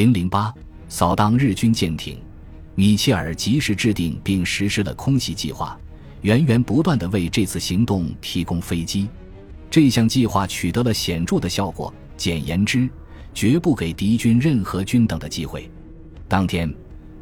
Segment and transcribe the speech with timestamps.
[0.00, 0.50] 零零八
[0.88, 2.16] 扫荡日军舰艇，
[2.74, 5.78] 米切尔及时制定并实施了空袭计划，
[6.22, 9.06] 源源不断地为这次行动提供飞机。
[9.68, 11.92] 这项计划取得了显著的效果。
[12.16, 12.88] 简言之，
[13.34, 15.70] 绝不给敌军任何均等的机会。
[16.26, 16.74] 当天，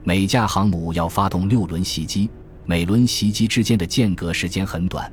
[0.04, 2.30] 每架航母要发动六轮袭击，
[2.64, 5.12] 每轮袭击之间的间隔时间很短。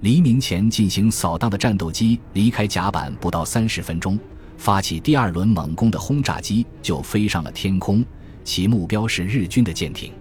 [0.00, 4.18] 黎明前进行扫荡的战斗机离开甲板不到三十分钟。
[4.56, 8.04] 发起第二轮猛攻的轰炸机就飞上了天空，
[8.42, 10.12] 其目标是日军的舰艇。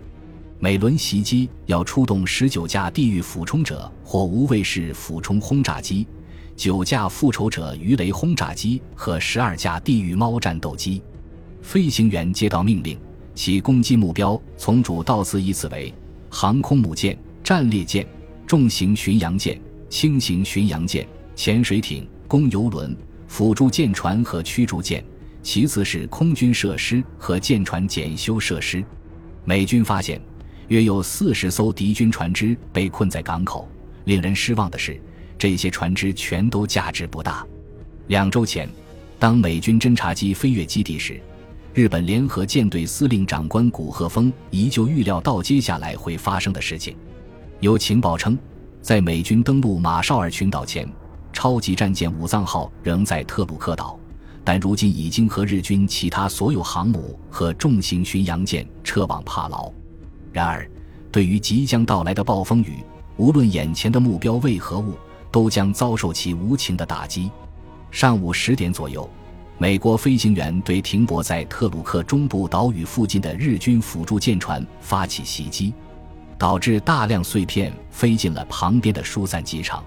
[0.59, 6.07] 每轮袭击要出动十九架地狱俯冲者或无畏式俯冲轰炸机、
[6.55, 11.01] 九架复仇者鱼雷轰炸机和十二架地狱猫战斗机。
[11.61, 12.97] 飞行员接到命令，
[13.35, 15.93] 其攻击目标从主到次依次为
[16.29, 18.07] 航空母舰、战列舰、
[18.47, 19.59] 重型巡洋舰、
[19.89, 22.95] 轻型巡洋舰、潜水艇、攻油轮。
[23.33, 25.03] 辅助舰船和驱逐舰，
[25.41, 28.85] 其次是空军设施和舰船检修设施。
[29.43, 30.21] 美军发现，
[30.67, 33.67] 约有四十艘敌军船只被困在港口。
[34.05, 35.01] 令人失望的是，
[35.35, 37.43] 这些船只全都价值不大。
[38.05, 38.69] 两周前，
[39.17, 41.19] 当美军侦察机飞越基地时，
[41.73, 46.95] 日本联合舰队司令长官古贺峰依旧预料到接下来会发生的事情。
[47.61, 48.37] 有情报称，
[48.79, 50.87] 在美军登陆马绍尔群岛前。
[51.33, 53.99] 超级战舰武藏号仍在特鲁克岛，
[54.43, 59.69] 但如今已经和日军其他所有航母和重型巡洋舰撤往帕劳。
[60.31, 60.69] 然而，
[61.11, 62.83] 对于即将到来的暴风雨，
[63.17, 64.93] 无论眼前的目标为何物，
[65.31, 67.29] 都将遭受其无情的打击。
[67.91, 69.09] 上午十点左右，
[69.57, 75.73] 美国飞行员对停泊在特鲁克中部岛屿附近的日军辅助舰船发起袭击，
[76.37, 79.83] 导致大量碎片飞进了旁边的疏散机场。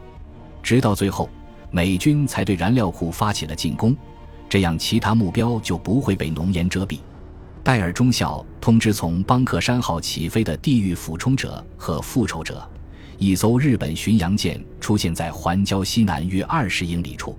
[0.66, 1.30] 直到最后，
[1.70, 3.96] 美军才对燃料库发起了进攻，
[4.48, 6.98] 这样其他目标就不会被浓烟遮蔽。
[7.62, 12.68] 戴尔中校通知从邦克山号起飞的地狱俯冲者和复仇者，
[13.16, 17.38] 一艘日本巡洋舰出现在环礁西南约二十英里处。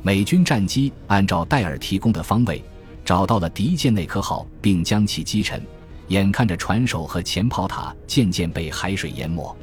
[0.00, 2.62] 美军战机按照戴尔提供的方位，
[3.04, 5.60] 找到了敌舰内科号，并将其击沉。
[6.06, 9.56] 眼看着船首和前炮塔渐渐被海水淹没，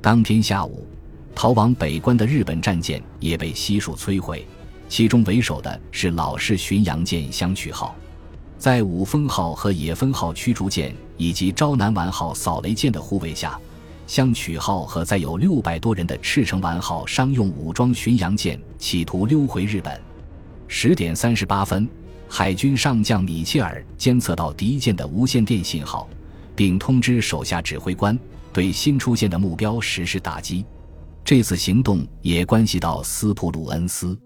[0.00, 0.86] 当天下午。
[1.34, 4.46] 逃往北关的日本战舰也被悉数摧毁，
[4.88, 7.94] 其中为首的是老式巡洋舰香取号。
[8.56, 13.58] 在五峰号和野分号驱逐舰以及朝南丸号扫雷舰的护卫下，
[14.06, 20.00] 香取号和载有六百多人的赤城丸号商用武装巡洋舰企图溜回日本。
[20.66, 21.86] 十点三十八分，
[22.28, 26.08] 海军上将米切尔监测到敌舰的无线电信号，
[26.56, 28.18] 并通知手下指挥官
[28.52, 30.64] 对新出现的目标实施打击。
[31.24, 34.16] 这次行动也关系到斯普鲁恩斯，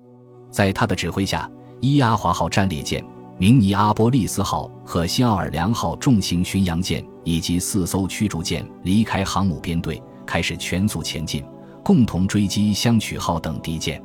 [0.51, 1.49] 在他的指挥下，
[1.81, 3.05] 伊阿华号战列舰、
[3.39, 11.45] 明尼阿波利斯号和新奥尔良号重型巡洋舰以及四艘驱逐舰离开航母编队，开始全速前进，
[11.85, 14.03] 共同追击香取号等敌舰。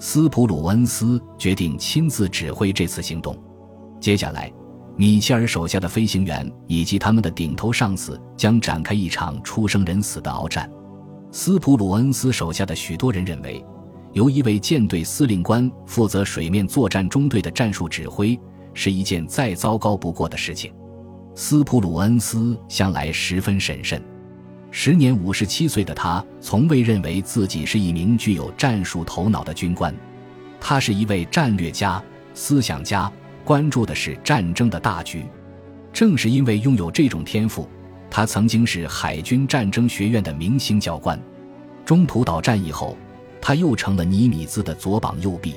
[0.00, 3.40] 斯普鲁恩斯决定亲自指挥这次行动。
[4.00, 4.52] 接下来，
[4.96, 10.68] 米切尔手下的飞行员以及他们的顶头上司将展开一场出生人死的鏖战。
[11.36, 13.60] 斯普鲁恩斯手下的许多人认为，
[14.12, 18.38] 由一位舰队司令官负责水面作战中队的战术指挥
[18.72, 20.72] 是一件再糟糕不过的事情。
[21.34, 24.00] 斯普鲁恩斯向来十分审慎，
[24.70, 29.92] 时年五十七岁的他从未认为自己是一名具有战术头脑的军官，
[30.60, 32.00] 他是一位战略家、
[32.32, 33.10] 思想家，
[33.44, 35.26] 关注的是战争的大局。
[35.92, 37.68] 正是因为拥有这种天赋。
[38.16, 41.20] 他曾经是海军战争学院的明星教官，
[41.84, 42.96] 中途岛战役后，
[43.40, 45.56] 他又成了尼米兹的左膀右臂。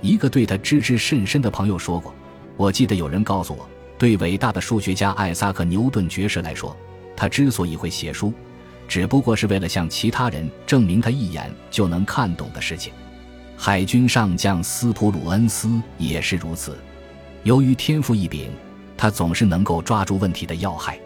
[0.00, 2.14] 一个对他知之甚深的朋友说过
[2.56, 6.74] ：“我记得有人告诉我，对伟大的数学家艾萨克·牛顿爵士来说，
[7.14, 8.32] 他之所以会写书，
[8.88, 12.90] 只不过是为了向其他人证明他一眼就能看懂的事情。”
[13.54, 16.74] 海军上将斯普鲁恩斯也是如此。
[17.42, 18.50] 由于天赋异禀，
[18.96, 20.98] 他总是能够抓住问题的要害。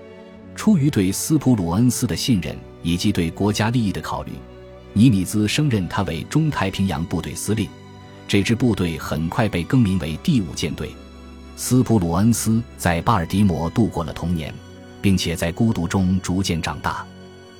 [0.56, 4.32] 出于对斯普鲁恩斯的信任以及对国家利益的考虑，
[4.94, 7.68] 尼米兹升任他为中太平洋部队司令。
[8.26, 10.90] 这支部队很快被更名为第五舰队。
[11.56, 14.52] 斯普鲁恩斯在巴尔的摩度过了童年，
[15.00, 17.06] 并且在孤独中逐渐长大。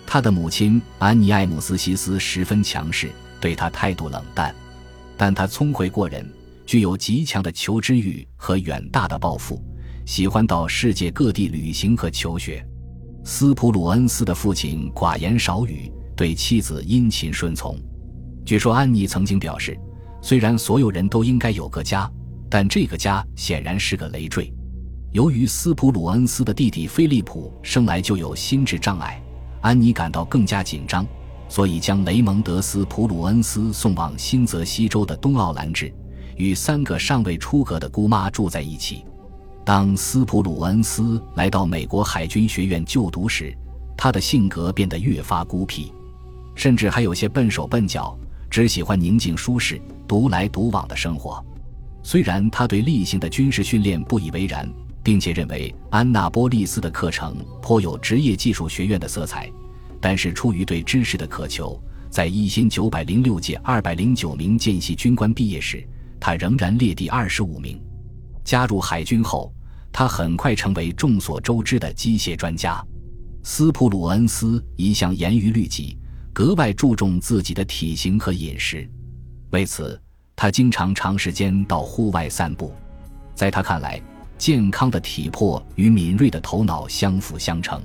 [0.06, 3.10] 他的母亲安妮艾姆斯西斯十分强势，
[3.40, 4.54] 对他态度冷淡，
[5.16, 6.28] 但他聪慧过人，
[6.66, 9.62] 具有极强的求知欲和远大的抱负，
[10.04, 12.66] 喜欢到世界各地旅行和求学。
[13.28, 17.76] 斯普鲁恩斯的父亲寡言少语，对妻子殷勤顺从。
[18.44, 19.76] 据说安妮曾经表示，
[20.23, 22.08] 虽然所有人都应该有个家，
[22.49, 24.55] 但这个家显然是个累赘。
[25.11, 29.20] 由于斯普鲁恩斯的弟弟菲利普生来就有心智障碍，
[29.61, 31.05] 安妮感到更加紧张，
[31.49, 35.93] 所以将雷蒙德·斯普鲁恩斯送往新泽西州的东奥兰治，
[36.37, 39.05] 与三个尚未出阁的姑妈住在一起。
[39.67, 43.53] 当斯普鲁恩斯来到美国海军学院就读时，
[43.97, 45.93] 他的性格变得越发孤僻，
[46.55, 48.17] 甚至还有些笨手笨脚，
[48.49, 51.45] 只喜欢宁静舒适、独来独往的生活。
[52.05, 54.73] 虽然他对例行的军事训练不以为然，
[55.03, 59.51] 并且认为安娜波利斯的课程颇有职业技术学院的色彩，
[60.01, 61.77] 但是出于对知识的渴求，
[62.09, 65.85] 在一千九百零六届二百零九名见习军官毕业时，
[66.21, 67.83] 他仍然列第二十五名。
[68.45, 69.53] 加入海军后。
[69.98, 72.84] 他很快成为众所周知的机械专家。
[73.43, 75.96] 斯普鲁恩斯一向严于律己，
[76.34, 78.87] 格外注重自己的体型和饮食。
[79.52, 79.98] 为此，
[80.37, 82.75] 他经常长时间到户外散步。
[83.34, 83.98] 在他看来，
[84.37, 87.81] 健康的体魄与敏锐的头脑相辅相成。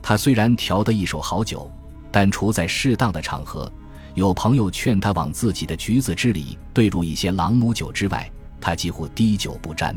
[0.00, 1.70] 他虽然调得一手好酒，
[2.10, 3.70] 但除在适当的场合，
[4.14, 9.94] 有朋友劝他往自己的橘子汁里兑入一些朗姆酒之外，他几乎滴酒不沾。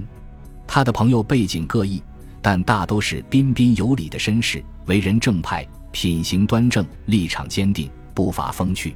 [0.68, 2.04] 他的朋友背景各异，
[2.42, 8.96] 但大都是彬彬有礼的绅士，为人正派，品行端正，立场坚定，不乏风趣。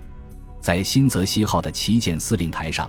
[0.60, 2.88] 在新泽西号的旗舰司令台上，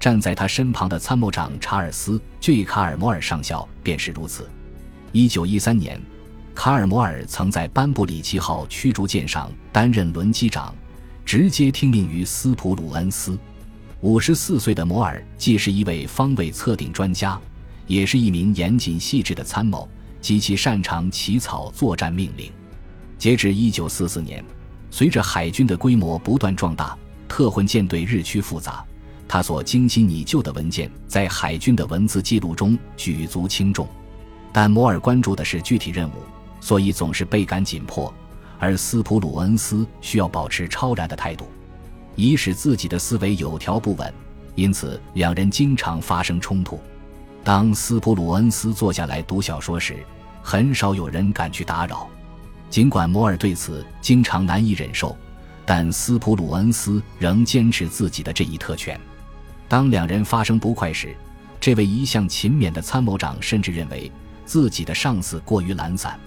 [0.00, 4.48] 站在他身旁的参谋长查尔斯 ·J· 卡尔摩尔上校便是如此。
[5.12, 6.00] 一九一三年，
[6.54, 10.74] 卡尔摩尔曾在班布里奇号驱逐舰上担任轮机长，
[11.24, 13.38] 直接听命于斯普鲁恩斯。
[14.00, 17.40] 五十四岁的摩尔既是一位方位测定专家。
[17.86, 19.88] 也是一名严谨细致的参谋，
[20.20, 22.50] 极其擅长起草作战命令。
[23.18, 24.44] 截至一九四四年，
[24.90, 26.96] 随着海军的规模不断壮大，
[27.28, 28.84] 特混舰队日趋复杂，
[29.26, 33.88] 他所精心拟就的文件在海军的文字记录中举足轻重。
[34.52, 36.22] 但摩尔关注的是具体任务，
[36.60, 38.12] 所以总是倍感紧迫，
[38.58, 41.46] 而斯普鲁恩斯需要保持超然的态度，
[42.14, 44.12] 以使自己的思维有条不紊。
[44.54, 46.78] 因此，两人经常发生冲突。
[47.44, 49.98] 当斯普鲁恩斯坐下来读小说时，
[50.42, 52.08] 很少有人敢去打扰。
[52.70, 55.14] 尽管摩尔对此经常难以忍受，
[55.66, 58.98] 但斯普鲁恩斯仍坚持自己的这一特权。
[59.68, 61.14] 当两人发生不快时，
[61.60, 64.10] 这位一向勤勉的参谋长甚至认为
[64.46, 66.18] 自己的上司过于懒散。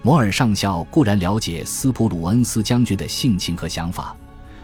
[0.00, 4.16] 摩尔上校固然了解斯普鲁恩斯将军的性情和想法，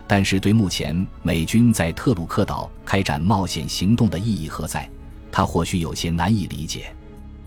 [0.06, 4.88] 但是对目前美军在特鲁克岛开展冒险行动的意义何在？
[5.32, 6.94] 他或许有些难以理解，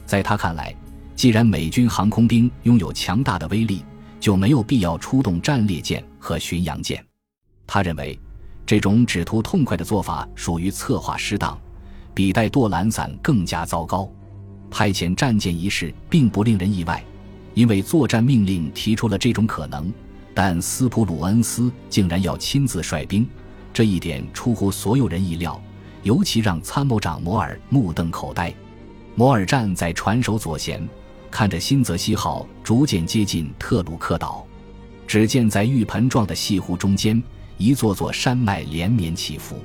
[0.06, 0.76] 在他看来，
[1.16, 3.84] 既然美军航空兵拥有强大的威力，
[4.20, 7.04] 就没有必要出动战列舰和巡洋舰。
[7.68, 8.18] 他认为，
[8.66, 11.60] 这种只图痛快的做法属于策划失当，
[12.14, 14.10] 比带舵懒散更加糟糕。
[14.72, 17.04] 派遣战舰一事并不令人意外，
[17.54, 19.92] 因为作战命令提出了这种可能，
[20.34, 23.28] 但斯普鲁恩斯竟然要亲自率兵，
[23.74, 25.62] 这一点出乎所有人意料。
[26.04, 28.54] 尤其让参谋长摩尔目瞪口呆。
[29.16, 30.82] 摩尔站在船首左舷，
[31.32, 34.46] 看着新泽西号逐渐接近特鲁克岛。
[35.06, 37.22] 只见在浴盆状的西湖中间，
[37.58, 39.58] 一座座山脉连绵起伏。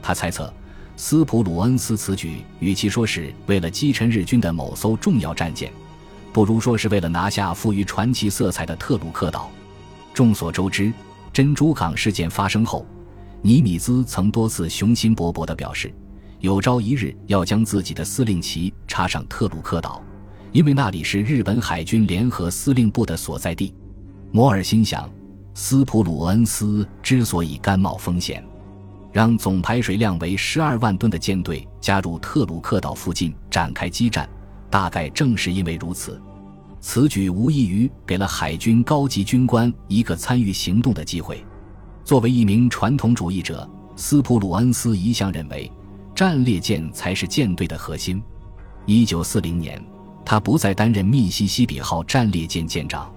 [0.00, 0.52] 他猜测，
[0.96, 5.70] 斯普鲁恩斯此举与其说是为了击沉日军的某艘重要战舰，
[6.32, 9.50] 不如说是为了拿下富于传奇色彩的特鲁克岛。
[10.14, 10.92] 众所周知，
[11.32, 12.86] 珍珠港事件发生后。
[13.40, 15.94] 尼米兹曾多次雄心勃勃地表示，
[16.40, 20.02] 有朝一日要将自己的司令旗插上特鲁克岛，
[20.50, 23.72] 因为那里是日本海军联合司令部的所在地。
[24.32, 25.08] 摩尔心想，
[25.54, 28.44] 斯普鲁恩斯之所以甘冒风险，
[29.12, 34.28] 让总排水量为十二万吨的舰队加入特鲁克岛附近展开激战，
[34.68, 36.20] 大概正是因为如此。
[36.80, 41.44] 此举无异于给了海军高级军官一个参与行动的机会。
[42.08, 45.70] 作为一名传统主义者，斯普鲁恩斯一向认为，
[46.14, 48.22] 战列舰才是舰队的核心。
[48.86, 49.78] 一九四零年，
[50.24, 53.14] 他不再担任密西西比号战列舰舰长。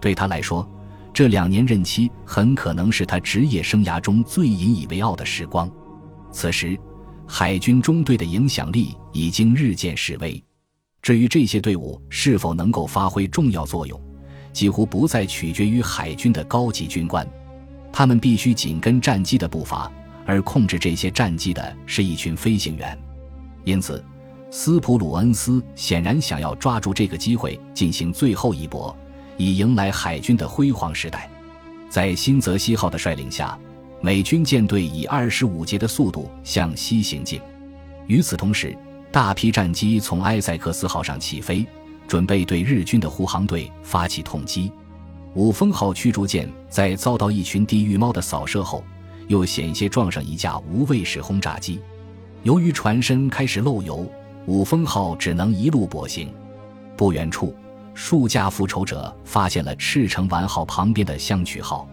[0.00, 0.68] 对他来说，
[1.12, 5.70] 这两年任期很可能是他职业生涯中最引以为傲的时光。
[6.32, 6.76] 此时，
[7.28, 10.42] 海军中队的影响力已经日渐式微。
[11.02, 14.00] 至于这些队伍是否能够发挥重要作用，
[14.52, 17.24] 几乎不再取决于海军的高级军官。
[17.96, 19.88] 他们必须紧跟战机的步伐，
[20.26, 22.98] 而控制这些战机的是一群飞行员。
[23.62, 24.04] 因此，
[24.50, 28.94] 斯普鲁恩斯显然想要抓住这个机会进行最后一搏，
[29.36, 31.30] 以迎来海军的辉煌时代。
[31.88, 33.56] 在新泽西号的率领下，
[34.00, 37.40] 美军舰队以二十五节的速度向西行进。
[38.08, 38.76] 与此同时，
[39.12, 41.64] 大批战机从埃塞克斯号上起飞，
[42.08, 44.72] 准备对日军的护航队发起痛击。
[45.34, 48.84] 五峰号驱逐舰在遭到一群地狱猫的扫射后，
[49.26, 51.80] 又险些撞上一架无畏式轰炸机。
[52.44, 54.08] 由于船身开始漏油，
[54.46, 56.32] 五峰号只能一路跛行。
[56.96, 57.52] 不远处，
[57.94, 61.88] 数架复仇者发现了赤城丸号旁边的香取号，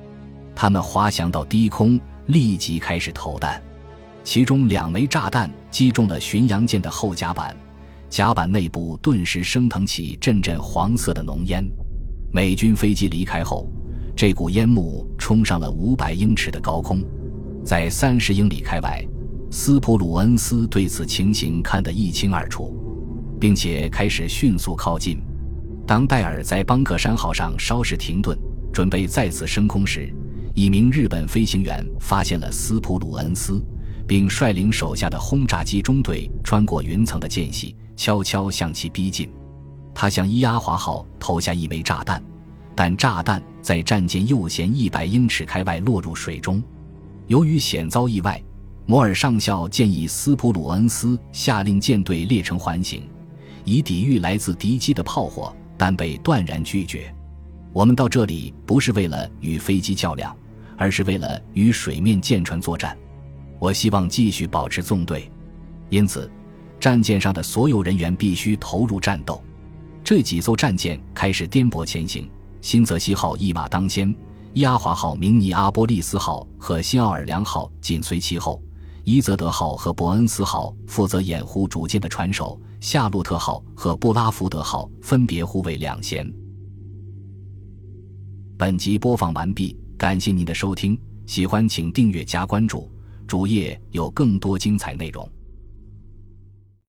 [0.56, 3.60] 他们滑翔到低空，立即开始投弹。
[4.24, 7.58] 其中两枚炸弹击中了巡洋舰的后甲板，
[8.08, 11.68] 甲板内部顿时升腾起阵阵黄色的浓烟。
[12.32, 13.70] 美军飞机离开后，
[14.16, 17.04] 这股烟幕冲上了五百英尺的高空，
[17.64, 19.06] 在三十英里开外，
[19.50, 22.74] 斯普鲁恩斯对此情形看得一清二楚，
[23.40, 25.22] 并且开始迅速靠近。
[25.86, 28.38] 当戴尔在邦克山号上稍事停顿，
[28.72, 30.14] 准备再次升空时，
[30.56, 33.62] 一名日本飞行员发现了斯普鲁恩斯。
[34.08, 39.30] 并率领手下的轰炸机中队穿过云层的间隙，悄悄向其逼近。
[39.94, 42.24] 他向伊阿华号投下一枚炸弹，
[42.76, 46.62] 但炸弹在战舰右舷一百英尺开外落入水中。
[47.28, 48.42] 由于险遭意外，
[48.86, 53.08] 摩尔上校建议斯普鲁恩斯下令舰队列成环形，
[53.64, 57.14] 以抵御来自敌机的炮火，但被断然拒绝。
[57.72, 60.36] 我们到这里不是为了与飞机较量，
[60.78, 62.98] 而是为了与水面舰船作战。
[63.60, 65.32] 我希望继续保持纵队，
[65.90, 66.30] 因此，
[66.80, 69.42] 战舰上的所有人员必须投入战斗。
[70.04, 72.30] 这几艘战舰开始颠簸前行，
[72.62, 74.14] 新泽西号一马当先，
[74.54, 78.62] 伊阿华号、明尼阿波利斯号和新奥尔良号紧随其后，
[79.04, 86.30] 伊泽德号和伯恩斯号负责掩护主舰的船首，夏洛特号和布拉福德号分别护卫两舷。
[88.58, 92.92] 本集播放完毕，感谢您的收听，喜欢请订阅加关注。
[93.28, 95.28] 主页有更多精彩内容。